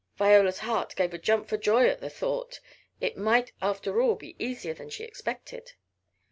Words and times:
Viola's 0.17 0.57
heart 0.57 0.95
gave 0.95 1.13
a 1.13 1.19
jump 1.19 1.47
for 1.47 1.57
joy 1.57 1.85
at 1.87 2.01
the 2.01 2.09
thought. 2.09 2.59
It 2.99 3.17
might 3.19 3.51
after 3.61 4.01
all 4.01 4.15
be 4.15 4.35
easier 4.43 4.73
than 4.73 4.89
she 4.89 5.03
expected. 5.03 5.73